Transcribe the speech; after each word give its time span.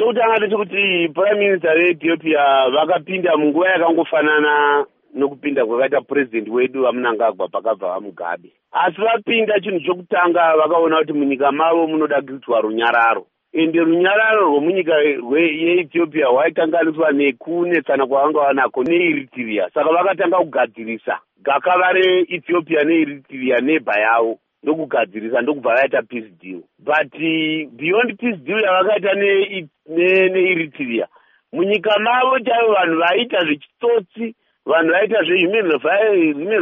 chokutanga 0.00 0.36
ndechekuti 0.36 1.08
prime 1.14 1.34
minister 1.38 1.74
veethiopia 1.74 2.70
vakapinda 2.70 3.36
munguva 3.36 3.68
yakangofanana 3.68 4.84
nokupinda 5.14 5.66
kwakaita 5.66 6.00
purezidendi 6.00 6.50
wedu 6.50 6.82
vamunangagwa 6.82 7.48
pakabva 7.48 7.88
vamugabe. 7.88 8.52
Asi 8.72 9.00
vapinda 9.00 9.60
chinhu 9.60 9.80
chokutanga 9.80 10.56
vakaona 10.56 10.98
kuti 10.98 11.12
munyika 11.12 11.52
mavo 11.52 11.86
munoda 11.86 12.22
kuitwa 12.22 12.60
runyararo. 12.60 13.26
Ende 13.52 13.80
runyararo 13.80 14.46
rwomunyika 14.46 14.94
yeethiopia 14.98 16.26
rwaikanganiswa 16.26 17.12
nekunetsana 17.12 18.06
kwavanga 18.06 18.40
vanako 18.40 18.84
neeritiria 18.84 19.70
saka 19.74 19.92
vakatanga 19.92 20.36
kugadzirisa 20.36 21.18
gakava 21.42 21.92
reethiopia 21.92 22.84
neeritiria 22.84 23.60
nebha 23.60 24.00
yavo 24.00 24.38
ndokugadzirisa 24.62 25.40
ndokubva 25.40 25.74
vaita 25.74 26.02
peace 26.02 26.30
deal. 26.40 26.60
But 26.78 27.12
beyond 27.76 28.18
peace 28.18 28.36
deal 28.36 28.60
yavakaita 28.60 29.14
neeritiria 30.34 31.06
munyika 31.52 31.98
mavo 31.98 32.38
chaivo 32.40 32.72
vanhu 32.72 32.98
vaiita 32.98 33.40
zvechitsotsi 33.40 34.34
vanhu 34.66 34.92
vaiita 34.92 35.22
zvehuman 35.22 35.70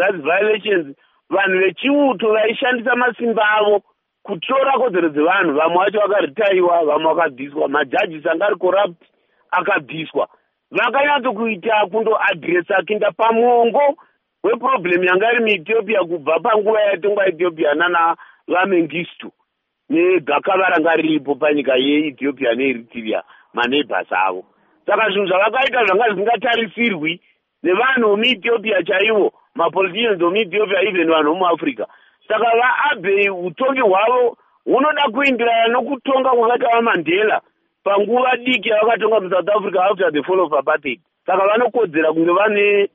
rights 0.00 0.22
violations 0.22 0.96
vanhu 1.30 1.58
vechiuto 1.58 2.32
vaishandisa 2.32 2.96
masimba 2.96 3.50
avo 3.50 3.82
kutora 4.22 4.72
kodzero 4.72 5.08
dzevanhu. 5.08 5.52
Vamwe 5.54 5.84
vacho 5.84 6.00
vakaritaiwa 6.00 6.84
vamwe 6.84 7.14
vakabviswa 7.14 7.68
majajisi 7.68 8.28
anga 8.28 8.46
ari 8.46 8.56
corrupt 8.56 9.02
akabviswa. 9.50 10.28
Vakanyatsokuita 10.70 11.86
kundoadresa 11.90 12.82
kuinda 12.86 13.12
pamwongo 13.12 13.96
weproblemu 14.44 15.04
yanga 15.04 15.32
iri 15.32 15.40
muethiopia 15.40 16.04
kubva 16.04 16.40
panguva 16.40 16.80
yaitongwa 16.80 17.28
ethiopia 17.28 17.74
nana 17.74 18.16
vamengistu 18.48 19.32
negakava 19.90 20.68
ranga 20.68 20.96
riripo 20.96 21.34
panyika 21.34 21.76
yeethiopia 21.76 22.54
neeritiria 22.54 23.22
maneighbors 23.54 24.12
avo. 24.12 24.44
Saka 24.86 25.10
zvinhu 25.10 25.26
zvavakaita 25.26 25.84
zvanga 25.84 26.08
zvisingatarisirwi 26.08 27.20
nevanhu 27.62 28.08
vomuethiopia 28.08 28.82
chaivo 28.82 29.32
mapoliticians 29.54 30.18
vomuethiopia 30.18 30.82
even 30.82 31.10
vanhu 31.10 31.32
vomuafrica 31.32 31.86
saka 32.28 32.44
vaabhei 32.60 33.30
utongi 33.30 33.80
hwavo 33.80 34.36
hunoda 34.64 35.02
kuenderana 35.12 35.68
nokutonga 35.68 36.30
kwakaita 36.30 36.68
vamandela 36.68 37.40
panguva 37.84 38.36
diki 38.36 38.68
yavakatonga 38.68 39.20
musouth 39.20 39.48
africa 39.48 39.78
after 39.90 40.12
the 40.12 40.22
fall 40.22 40.40
of 40.40 40.52
apartheid. 40.52 41.00
Saka 41.26 41.46
vanokodzera 41.46 42.12
kunge 42.12 42.32
vane 42.32 42.88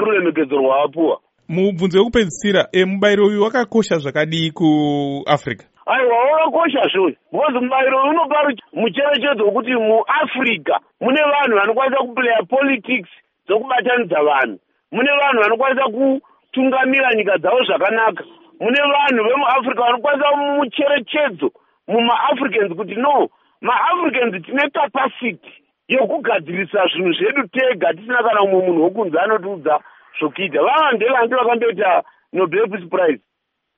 ruremekedzo 0.00 0.56
rwavapuwa 0.56 1.20
mubvunzo 1.48 1.98
wekupedzisira 1.98 2.68
e, 2.72 2.84
mubayiro 2.84 3.26
uyu 3.26 3.42
wakakosha 3.42 3.98
zvakadii 3.98 4.50
kuafrica 4.50 5.64
aiwa 5.86 6.18
wakakosha 6.18 6.82
zvoyo 6.92 7.16
because 7.32 7.60
mubayiro 7.60 8.02
uyu 8.02 8.10
unopa 8.10 8.52
mucherechedzo 8.72 9.44
wekuti 9.44 9.74
muafrica 9.74 10.80
mune 11.00 11.20
vanhu 11.22 11.56
vanokwanisa 11.58 11.96
kuplaya 11.96 12.42
politics 12.42 13.10
dzokubatanidza 13.46 14.22
vanhu. 14.22 14.58
Mune 14.92 15.10
vanhu 15.10 15.42
vanokwanisa 15.42 15.84
kutungamira 15.94 17.14
nyika 17.14 17.38
dzavo 17.38 17.64
zvakanaka. 17.64 18.24
Mune 18.60 18.80
vanhu 18.94 19.24
vemuafrica 19.28 19.82
vanokwanisa 19.82 20.36
mucherechedzo 20.36 21.52
mumaafricans 21.88 22.76
kuti 22.76 22.94
no 22.94 23.28
maafricans 23.60 24.46
tine 24.46 24.70
capacity 24.70 25.52
yokugadzirisa 25.88 26.86
zvinhu 26.92 27.12
zvedu 27.12 27.48
tega 27.48 27.94
tisina 27.94 28.22
kana 28.22 28.42
umwe 28.42 28.66
munhu 28.66 28.82
wokunze 28.82 29.18
anotiudza 29.18 29.80
zvokuita 30.18 30.62
vamandela 30.62 31.24
ndi 31.24 31.34
vakamboita 31.34 32.02
nobel 32.32 32.68
peace 32.70 32.86
prize. 32.86 33.22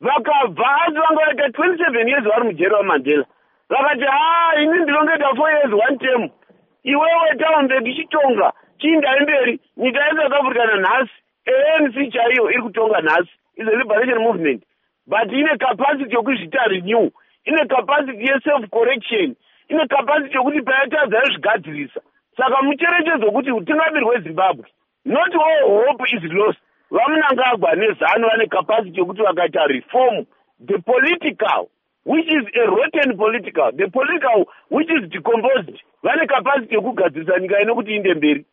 Vakabva 0.01 0.67
asi 0.83 0.98
vanga 0.98 1.25
vaita 1.25 1.53
twenty 1.53 1.84
seven 1.84 2.09
years 2.09 2.25
vari 2.25 2.45
mujeri 2.45 2.75
wamandela. 2.75 3.25
Vakati 3.69 4.05
ha 4.05 4.62
ini 4.62 4.79
ndinongoita 4.79 5.36
four 5.36 5.51
years 5.51 5.73
one 5.73 5.98
term. 5.98 6.31
Iwewe 6.84 7.36
taumbe 7.39 7.81
tichitonga 7.81 8.53
chiindai 8.79 9.20
mberi 9.20 9.61
nyika 9.77 10.05
yesouth 10.05 10.33
africa 10.33 10.64
nanhasi 10.67 11.12
anc 11.77 12.12
chaiyo 12.12 12.51
iri 12.51 12.62
kutonga 12.62 13.01
nhasi 13.01 13.31
is 13.56 13.69
a 13.69 13.77
liberation 13.77 14.23
movement. 14.23 14.63
But 15.07 15.33
ine 15.33 15.58
capacity 15.58 16.14
yokuzvita 16.14 16.69
renew 16.69 17.11
ine 17.45 17.67
capacity 17.69 18.25
yeself 18.25 18.70
correction 18.70 19.36
ine 19.68 19.86
capacity 19.86 20.36
yokuti 20.36 20.62
payatadza 20.62 21.18
yozvigadzirisa 21.18 22.01
saka 22.36 22.62
mucherechedzo 22.62 23.27
wekuti 23.27 23.51
utingaviri 23.51 24.05
hwezimbabwe 24.05 24.67
not 25.05 25.34
all 25.34 25.86
hope 25.86 26.05
is 26.12 26.23
lost. 26.33 26.58
Vamunangagwa 26.90 27.74
nezano 27.74 28.28
vane 28.28 28.46
capacity 28.46 29.01
yokuti 29.01 29.23
vakaita 29.23 29.67
reform. 29.67 30.27
The 30.61 30.78
political 30.78 31.70
which 32.05 32.27
is 32.27 32.45
a 32.57 32.70
rotten 32.70 33.17
political 33.17 33.70
the 33.73 33.89
political 33.89 34.46
which 34.70 34.89
is 34.90 35.08
decomposed 35.11 35.77
vane 36.02 36.27
capacity 36.27 36.74
yokugadzirisa 36.74 37.39
nyika 37.39 37.61
ino 37.62 37.74
kuti 37.74 37.96
inde 37.96 38.14
mberi 38.14 38.46